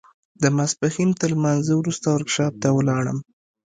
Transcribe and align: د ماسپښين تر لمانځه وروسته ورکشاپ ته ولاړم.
د 0.41 0.43
ماسپښين 0.57 1.09
تر 1.21 1.29
لمانځه 1.37 1.73
وروسته 1.77 2.07
ورکشاپ 2.09 2.53
ته 2.61 2.69
ولاړم. 2.77 3.17